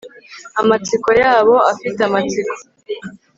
Amatsiko 0.61 1.09
yabo 1.21 1.55
afite 1.71 1.99
amatsiko 2.07 2.55